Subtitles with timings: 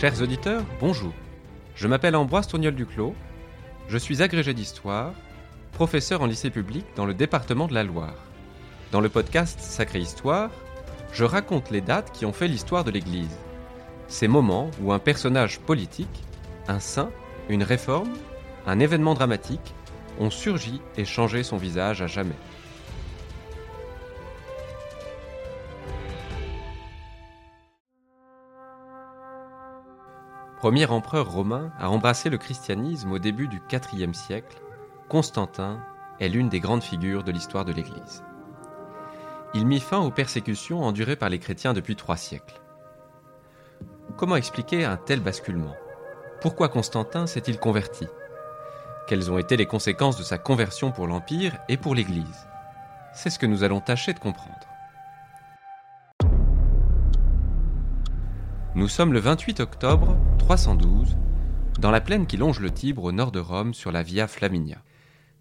[0.00, 1.12] Chers auditeurs, bonjour.
[1.74, 3.14] Je m'appelle Ambroise Tourniol Duclos.
[3.86, 5.12] Je suis agrégé d'histoire,
[5.72, 8.14] professeur en lycée public dans le département de la Loire.
[8.92, 10.48] Dans le podcast Sacrée Histoire,
[11.12, 13.36] je raconte les dates qui ont fait l'histoire de l'Église.
[14.08, 16.24] Ces moments où un personnage politique,
[16.66, 17.10] un saint,
[17.50, 18.14] une réforme,
[18.66, 19.74] un événement dramatique
[20.18, 22.38] ont surgi et changé son visage à jamais.
[30.60, 33.62] Premier empereur romain à embrasser le christianisme au début du
[33.94, 34.60] IVe siècle,
[35.08, 35.80] Constantin
[36.20, 38.22] est l'une des grandes figures de l'histoire de l'Église.
[39.54, 42.60] Il mit fin aux persécutions endurées par les chrétiens depuis trois siècles.
[44.18, 45.74] Comment expliquer un tel basculement?
[46.42, 48.06] Pourquoi Constantin s'est-il converti?
[49.06, 52.46] Quelles ont été les conséquences de sa conversion pour l'Empire et pour l'Église?
[53.14, 54.69] C'est ce que nous allons tâcher de comprendre.
[58.76, 61.16] Nous sommes le 28 octobre 312,
[61.80, 64.78] dans la plaine qui longe le Tibre au nord de Rome sur la Via Flaminia.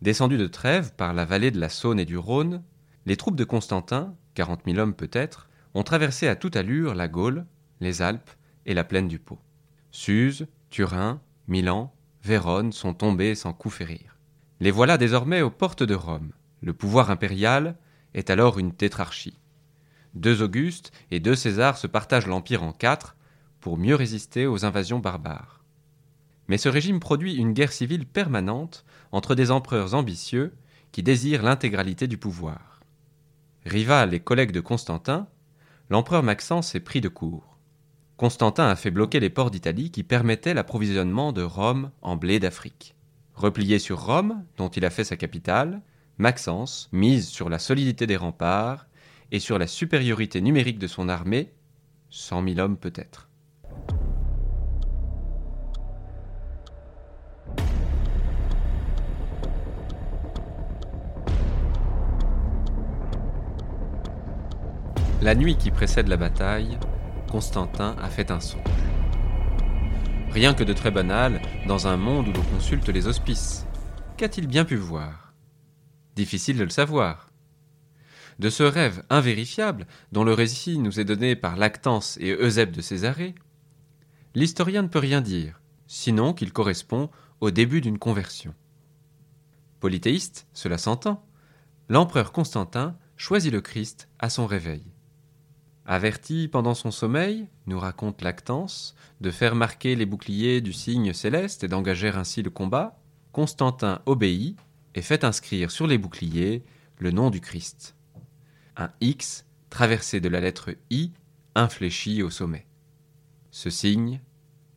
[0.02, 2.64] Descendus de Trèves par la vallée de la Saône et du Rhône,
[3.06, 7.46] les troupes de Constantin, 40 000 hommes peut-être, ont traversé à toute allure la Gaule,
[7.82, 8.32] les Alpes
[8.66, 9.38] et la plaine du Pô.
[9.92, 14.18] Suse, Turin, Milan, Vérone sont tombés sans coup férir.
[14.60, 16.32] Les voilà désormais aux portes de Rome.
[16.62, 17.76] Le pouvoir impérial
[18.16, 19.38] est alors une tétrarchie.
[20.16, 23.16] Deux Augustes et deux Césars se partagent l'empire en quatre,
[23.60, 25.64] pour mieux résister aux invasions barbares.
[26.48, 30.54] Mais ce régime produit une guerre civile permanente entre des empereurs ambitieux
[30.92, 32.80] qui désirent l'intégralité du pouvoir.
[33.66, 35.28] Rival et collègue de Constantin,
[35.90, 37.58] l'empereur Maxence est pris de court.
[38.18, 42.96] Constantin a fait bloquer les ports d'Italie qui permettaient l'approvisionnement de Rome en blé d'Afrique.
[43.34, 45.82] Replié sur Rome, dont il a fait sa capitale,
[46.18, 48.88] Maxence mise sur la solidité des remparts
[49.32, 51.54] et sur la supériorité numérique de son armée,
[52.10, 53.29] cent mille hommes peut-être.
[65.22, 66.80] La nuit qui précède la bataille,
[67.30, 68.64] Constantin a fait un songe.
[70.32, 73.66] Rien que de très banal dans un monde où l'on consulte les hospices.
[74.16, 75.34] Qu'a-t-il bien pu voir?
[76.16, 77.32] Difficile de le savoir.
[78.40, 82.80] De ce rêve invérifiable, dont le récit nous est donné par Lactance et Eusèbe de
[82.80, 83.36] Césarée,
[84.36, 87.10] l'historien ne peut rien dire, sinon qu'il correspond
[87.42, 88.54] au début d'une conversion.
[89.82, 91.28] Polythéiste, cela s'entend,
[91.90, 94.86] l'empereur Constantin choisit le Christ à son réveil.
[95.92, 101.64] Averti pendant son sommeil, nous raconte Lactance, de faire marquer les boucliers du signe céleste
[101.64, 103.02] et d'engager ainsi le combat,
[103.32, 104.56] Constantin obéit
[104.94, 106.64] et fait inscrire sur les boucliers
[107.00, 107.96] le nom du Christ.
[108.78, 111.12] Un X traversé de la lettre I
[111.56, 112.68] infléchi au sommet.
[113.50, 114.22] Ce signe,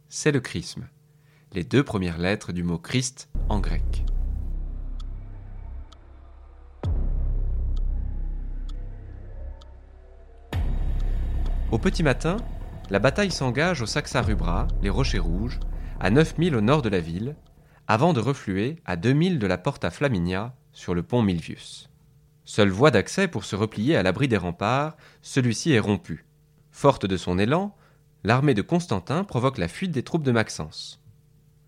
[0.09, 0.89] c'est le chrisme,
[1.53, 4.07] les deux premières lettres du mot Christ en grec.
[11.73, 12.37] Au petit matin,
[12.91, 15.59] la bataille s'engage au Saxa-Rubra, les Rochers Rouges,
[16.01, 17.35] à 9000 au nord de la ville,
[17.89, 21.89] avant de refluer à 2000 de la porte à Flaminia, sur le pont Milvius.
[22.45, 26.27] Seule voie d'accès pour se replier à l'abri des remparts, celui-ci est rompu.
[26.73, 27.75] Forte de son élan,
[28.23, 31.03] l'armée de Constantin provoque la fuite des troupes de Maxence.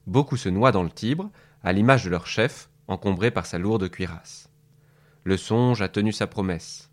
[0.07, 1.31] Beaucoup se noient dans le Tibre,
[1.63, 4.51] à l'image de leur chef, encombré par sa lourde cuirasse.
[5.23, 6.91] Le songe a tenu sa promesse.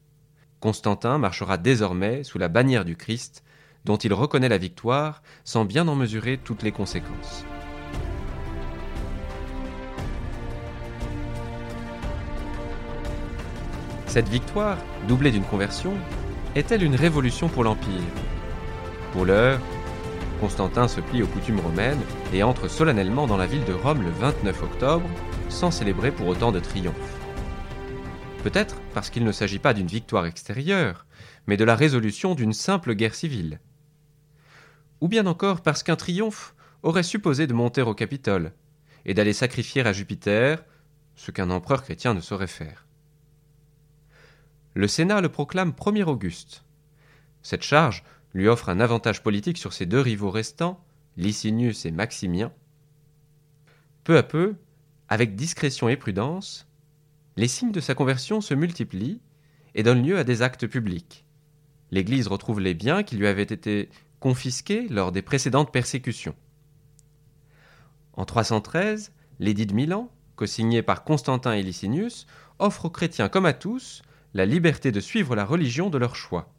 [0.62, 3.44] Constantin marchera désormais sous la bannière du Christ,
[3.84, 7.44] dont il reconnaît la victoire sans bien en mesurer toutes les conséquences.
[14.06, 14.78] Cette victoire,
[15.08, 15.94] doublée d'une conversion,
[16.56, 18.02] est-elle une révolution pour l'Empire?
[19.14, 19.60] Pour l'heure,
[20.40, 22.02] Constantin se plie aux coutumes romaines
[22.34, 25.10] et entre solennellement dans la ville de Rome le 29 octobre,
[25.50, 27.31] sans célébrer pour autant de triomphe.
[28.44, 31.06] Peut-être parce qu'il ne s'agit pas d'une victoire extérieure,
[31.46, 33.60] mais de la résolution d'une simple guerre civile.
[35.00, 38.52] Ou bien encore parce qu'un triomphe aurait supposé de monter au Capitole
[39.06, 40.64] et d'aller sacrifier à Jupiter
[41.16, 42.88] ce qu'un empereur chrétien ne saurait faire.
[44.74, 46.64] Le Sénat le proclame premier Auguste.
[47.44, 50.84] Cette charge lui offre un avantage politique sur ses deux rivaux restants,
[51.16, 52.52] Licinius et Maximien.
[54.04, 54.56] Peu à peu,
[55.10, 56.71] avec discrétion et prudence,
[57.42, 59.20] les signes de sa conversion se multiplient
[59.74, 61.26] et donnent lieu à des actes publics.
[61.90, 63.90] L'Église retrouve les biens qui lui avaient été
[64.20, 66.36] confisqués lors des précédentes persécutions.
[68.14, 72.28] En 313, l'édit de Milan, co-signé par Constantin et Licinius,
[72.60, 74.04] offre aux chrétiens comme à tous
[74.36, 76.54] la liberté de suivre la religion de leur choix.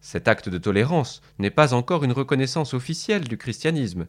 [0.00, 4.06] Cet acte de tolérance n'est pas encore une reconnaissance officielle du christianisme,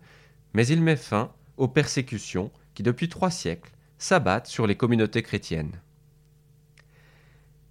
[0.53, 5.81] mais il met fin aux persécutions qui, depuis trois siècles, s'abattent sur les communautés chrétiennes.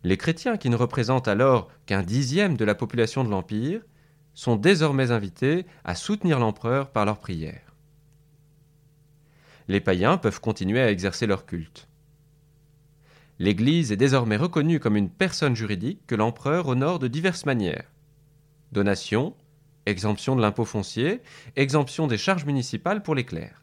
[0.06, 3.80] Les chrétiens, qui ne représentent alors qu'un dixième de la population de l'Empire,
[4.34, 7.74] sont désormais invités à soutenir l'empereur par leurs prières.
[9.66, 11.88] Les païens peuvent continuer à exercer leur culte.
[13.40, 17.90] L'Église est désormais reconnue comme une personne juridique que l'empereur honore de diverses manières
[18.70, 19.34] donation,
[19.86, 21.20] exemption de l'impôt foncier,
[21.56, 23.60] exemption des charges municipales pour les clercs.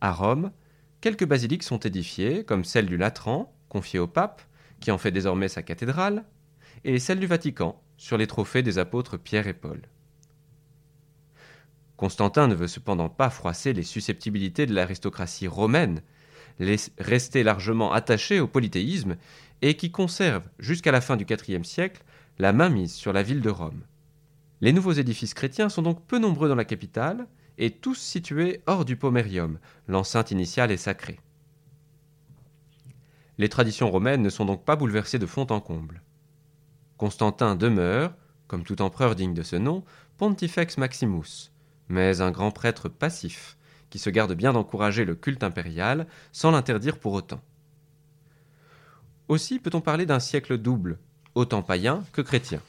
[0.00, 0.52] À Rome,
[1.00, 4.42] quelques basiliques sont édifiées, comme celle du Latran, confiée au pape,
[4.80, 6.24] qui en fait désormais sa cathédrale,
[6.84, 9.82] et celle du Vatican, sur les trophées des apôtres Pierre et Paul.
[11.96, 16.00] Constantin ne veut cependant pas froisser les susceptibilités de l'aristocratie romaine,
[16.98, 19.16] restée largement attachée au polythéisme
[19.62, 22.04] et qui conserve, jusqu'à la fin du IVe siècle,
[22.38, 23.82] la mainmise sur la ville de Rome.
[24.60, 27.26] Les nouveaux édifices chrétiens sont donc peu nombreux dans la capitale
[27.58, 29.58] et tous situés hors du pomerium,
[29.88, 31.18] l'enceinte initiale est sacrée.
[33.38, 36.02] Les traditions romaines ne sont donc pas bouleversées de fond en comble.
[36.96, 38.12] Constantin demeure,
[38.48, 39.84] comme tout empereur digne de ce nom,
[40.16, 41.52] Pontifex Maximus,
[41.88, 43.56] mais un grand prêtre passif,
[43.90, 47.40] qui se garde bien d'encourager le culte impérial sans l'interdire pour autant.
[49.28, 50.98] Aussi peut-on parler d'un siècle double,
[51.36, 52.60] autant païen que chrétien.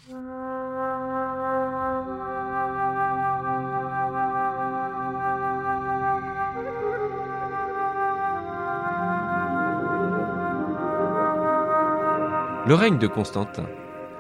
[12.70, 13.68] Le règne de Constantin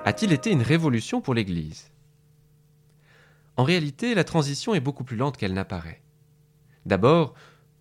[0.05, 1.91] a-t-il été une révolution pour l'Église?
[3.57, 6.01] En réalité, la transition est beaucoup plus lente qu'elle n'apparaît.
[6.87, 7.35] D'abord,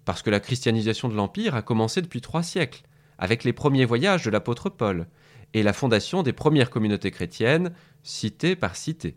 [0.04, 2.82] parce que la christianisation de l'Empire a commencé depuis trois siècles,
[3.16, 5.06] avec les premiers voyages de l'apôtre Paul,
[5.54, 7.72] et la fondation des premières communautés chrétiennes,
[8.02, 9.16] cité par cité.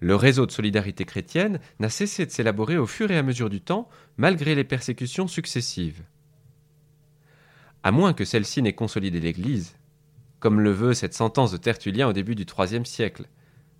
[0.00, 3.60] Le réseau de solidarité chrétienne n'a cessé de s'élaborer au fur et à mesure du
[3.60, 6.02] temps, malgré les persécutions successives.
[7.82, 9.76] À moins que celle-ci n'ait consolidé l'Église,
[10.38, 13.26] comme le veut cette sentence de Tertullien au début du IIIe siècle.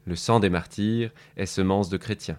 [0.06, 2.38] Le sang des martyrs est semence de chrétiens.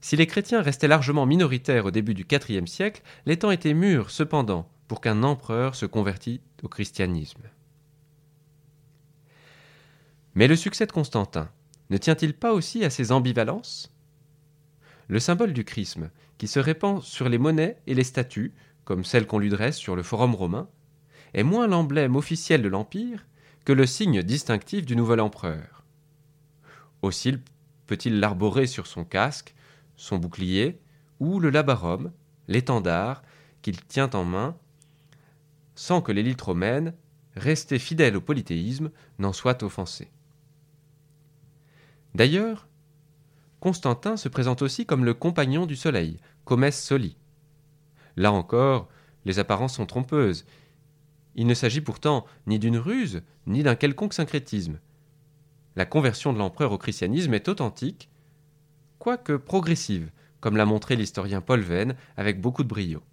[0.00, 4.10] Si les chrétiens restaient largement minoritaires au début du IVe siècle, les temps étaient mûrs,
[4.10, 7.42] cependant, pour qu'un empereur se convertît au christianisme.
[10.34, 11.50] Mais le succès de Constantin
[11.90, 13.92] ne tient-il pas aussi à ses ambivalences?
[15.08, 18.52] Le symbole du chrisme, qui se répand sur les monnaies et les statues,
[18.88, 20.66] comme celle qu'on lui dresse sur le forum romain,
[21.34, 23.26] est moins l'emblème officiel de l'Empire
[23.66, 25.84] que le signe distinctif du nouvel empereur.
[27.02, 27.34] Aussi
[27.86, 29.54] peut-il l'arborer sur son casque,
[29.96, 30.80] son bouclier,
[31.20, 32.12] ou le labarum,
[32.46, 33.22] l'étendard
[33.60, 34.56] qu'il tient en main
[35.74, 36.94] sans que l'élite romaine,
[37.36, 40.10] restée fidèle au polythéisme, n'en soit offensée.
[42.14, 42.68] D'ailleurs,
[43.60, 47.18] Constantin se présente aussi comme le compagnon du soleil, comes soli.
[48.18, 48.88] Là encore,
[49.26, 50.44] les apparences sont trompeuses.
[51.36, 54.80] Il ne s'agit pourtant ni d'une ruse, ni d'un quelconque syncrétisme.
[55.76, 58.10] La conversion de l'empereur au christianisme est authentique,
[58.98, 60.10] quoique progressive,
[60.40, 63.04] comme l'a montré l'historien Paul Venn avec beaucoup de brio.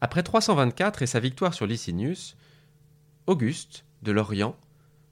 [0.00, 2.36] Après 324 et sa victoire sur Licinius,
[3.26, 4.56] Auguste, de l'Orient,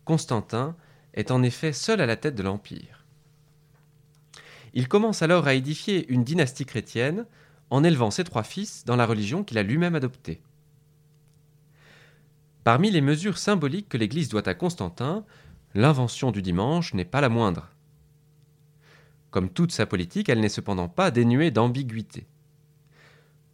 [0.05, 0.77] Constantin,
[1.15, 3.05] est en effet seul à la tête de l'Empire.
[4.73, 7.27] Il commence alors à édifier une dynastie chrétienne
[7.73, 10.43] en élevant ses trois fils dans la religion qu'il a lui-même adoptée.
[12.65, 15.25] Parmi les mesures symboliques que l'Église doit à Constantin,
[15.75, 17.71] l'invention du dimanche n'est pas la moindre.
[19.31, 22.27] Comme toute sa politique, elle n'est cependant pas dénuée d'ambiguïté.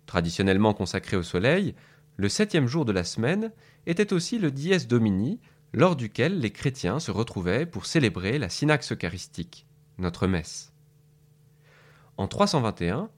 [0.06, 1.76] Traditionnellement consacré au soleil,
[2.16, 3.52] le septième jour de la semaine
[3.86, 5.38] était aussi le dies domini,
[5.72, 9.64] lors duquel les chrétiens se retrouvaient pour célébrer la synaxe eucharistique,
[9.96, 10.72] notre messe.
[12.16, 13.10] En 321,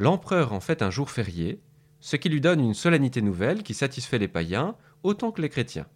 [0.00, 1.60] l'empereur en fait un jour férié,
[2.00, 5.86] ce qui lui donne une solennité nouvelle qui satisfait les païens autant que les chrétiens.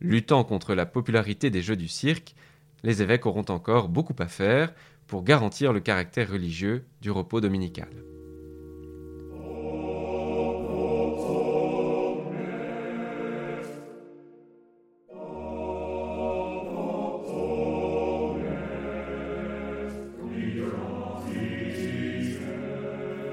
[0.00, 2.34] Luttant contre la popularité des jeux du cirque,
[2.82, 4.74] les évêques auront encore beaucoup à faire
[5.06, 7.88] pour garantir le caractère religieux du repos dominical.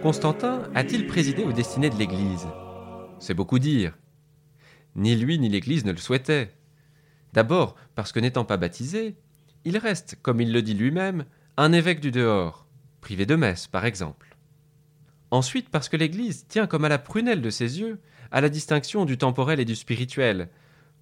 [0.08, 2.48] Constantin a-t-il présidé aux destinées de l'Église?
[3.20, 3.98] C'est beaucoup dire.
[4.96, 6.56] Ni lui ni l'Église ne le souhaitaient.
[7.34, 9.18] D'abord parce que n'étant pas baptisé,
[9.66, 11.26] il reste, comme il le dit lui-même,
[11.58, 12.68] un évêque du dehors,
[13.02, 14.38] privé de messe par exemple.
[15.30, 18.00] Ensuite parce que l'Église tient comme à la prunelle de ses yeux
[18.32, 20.48] à la distinction du temporel et du spirituel,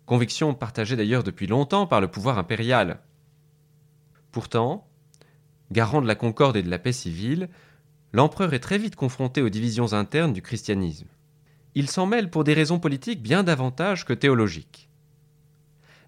[0.08, 3.02] conviction partagée d'ailleurs depuis longtemps par le pouvoir impérial.
[4.32, 4.90] Pourtant,
[5.72, 7.50] garant de la concorde et de la paix civile,
[8.16, 11.10] l'empereur est très vite confronté aux divisions internes du christianisme.
[11.74, 14.90] Il s'en mêle pour des raisons politiques bien davantage que théologiques.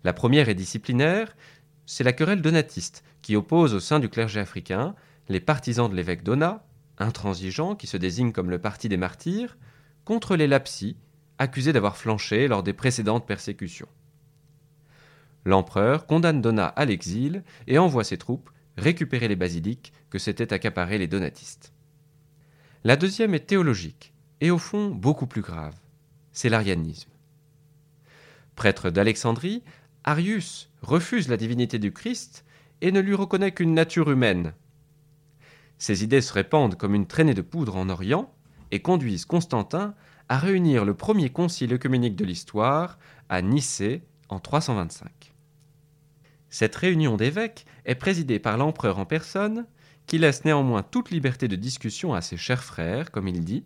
[0.06, 1.36] La première est disciplinaire,
[1.86, 4.96] c'est la querelle donatiste qui oppose au sein du clergé africain
[5.28, 6.66] les partisans de l'évêque Donat,
[6.98, 9.58] intransigeants qui se désignent comme le parti des martyrs,
[10.06, 10.96] contre les lapsis,
[11.40, 13.90] accusés d'avoir flanché lors des précédentes persécutions.
[15.44, 21.00] L'empereur condamne Donat à l'exil et envoie ses troupes récupérer les basiliques que s'étaient accaparés
[21.00, 21.74] les donatistes.
[22.88, 25.76] La deuxième est théologique, et au fond beaucoup plus grave.
[26.32, 27.10] C'est l'arianisme.
[28.56, 29.62] Prêtre d'Alexandrie,
[30.06, 32.46] Arius refuse la divinité du Christ
[32.80, 34.54] et ne lui reconnaît qu'une nature humaine.
[35.78, 38.34] Ces idées se répandent comme une traînée de poudre en Orient
[38.72, 39.94] et conduisent Constantin
[40.30, 45.34] à réunir le premier concile œcuménique de l'histoire à Nicée en 325.
[46.50, 49.66] Cette réunion d'évêques est présidée par l'empereur en personne,
[50.08, 53.66] qui laisse néanmoins toute liberté de discussion à ses chers frères, comme il dit,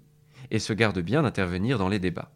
[0.49, 2.31] et se garde bien d'intervenir dans les débats.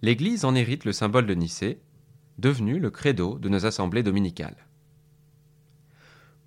[0.00, 1.80] L'Église en hérite le symbole de Nicée,
[2.38, 4.66] devenu le credo de nos assemblées dominicales.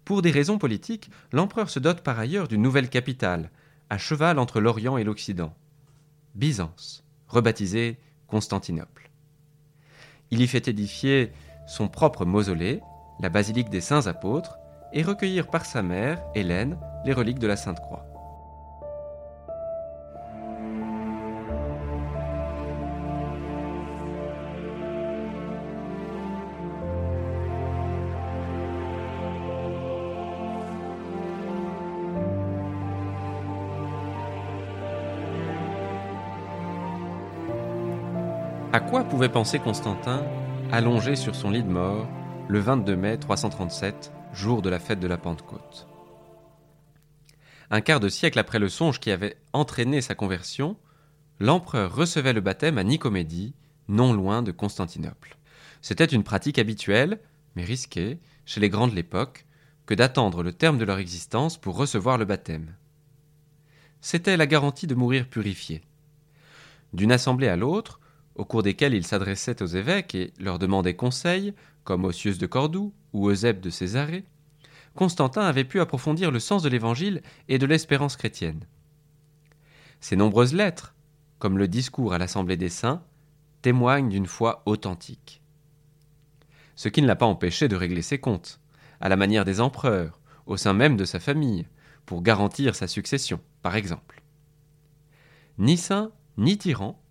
[0.04, 3.52] Pour des raisons politiques, l'empereur se dote par ailleurs d'une nouvelle capitale,
[3.90, 5.56] à cheval entre l'Orient et l'Occident,
[6.34, 9.10] Byzance, rebaptisée Constantinople.
[10.32, 11.32] Il y fait édifier
[11.68, 12.82] son propre mausolée,
[13.20, 14.58] la basilique des saints apôtres,
[14.96, 18.06] et recueillir par sa mère, Hélène, les reliques de la Sainte Croix.
[38.72, 40.24] À quoi pouvait penser Constantin,
[40.72, 42.08] allongé sur son lit de mort,
[42.48, 45.88] le 22 mai 337, jour de la fête de la Pentecôte
[47.70, 50.78] Un quart de siècle après le songe qui avait entraîné sa conversion,
[51.40, 53.54] l'empereur recevait le baptême à Nicomédie,
[53.88, 55.38] non loin de Constantinople.
[55.82, 57.20] C'était une pratique habituelle,
[57.56, 59.46] mais risquée, chez les grands de l'époque,
[59.86, 62.76] que d'attendre le terme de leur existence pour recevoir le baptême.
[64.02, 65.82] C'était la garantie de mourir purifié.
[66.94, 68.00] D'une assemblée à l'autre,
[68.36, 71.54] au cours desquels il s'adressait aux évêques et leur demandait conseil,
[71.86, 74.26] comme Ossius de Cordoue ou Eusèbe de Césarée,
[74.96, 78.66] Constantin avait pu approfondir le sens de l'Évangile et de l'espérance chrétienne.
[80.02, 80.96] Ses nombreuses lettres,
[81.40, 83.04] comme le discours à l'Assemblée des Saints,
[83.62, 85.42] témoignent d'une foi authentique.
[86.76, 88.60] Ce qui ne l'a pas empêché de régler ses comptes,
[89.00, 91.68] à la manière des empereurs, au sein même de sa famille,
[92.06, 94.22] pour garantir sa succession, par exemple.
[95.58, 97.02] Ni saint, ni tyran,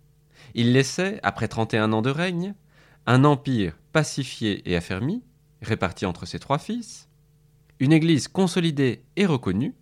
[0.53, 2.55] il laissait, après 31 ans de règne,
[3.07, 5.23] un empire pacifié et affermi,
[5.61, 7.07] réparti entre ses trois fils,
[7.79, 9.75] une église consolidée et reconnue,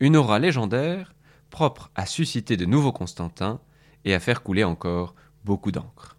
[0.00, 1.14] une aura légendaire,
[1.50, 3.60] propre à susciter de nouveaux Constantins
[4.04, 6.16] et à faire couler encore beaucoup d'encre.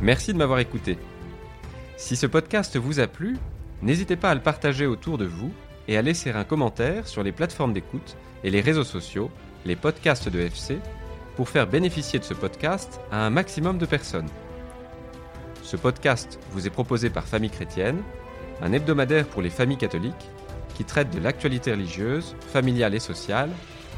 [0.00, 0.96] Merci de m'avoir écouté.
[1.98, 3.36] Si ce podcast vous a plu,
[3.82, 5.52] n'hésitez pas à le partager autour de vous
[5.88, 9.30] et à laisser un commentaire sur les plateformes d'écoute et les réseaux sociaux,
[9.66, 10.78] les podcasts de FC,
[11.40, 14.28] pour faire bénéficier de ce podcast à un maximum de personnes.
[15.62, 18.02] Ce podcast vous est proposé par Famille Chrétienne,
[18.60, 20.28] un hebdomadaire pour les familles catholiques
[20.74, 23.48] qui traite de l'actualité religieuse, familiale et sociale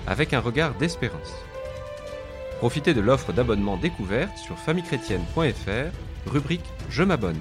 [0.06, 1.34] avec un regard d'espérance.
[2.58, 7.40] Profitez de l'offre d'abonnement découverte sur famillechrétienne.fr, rubrique Je m'abonne.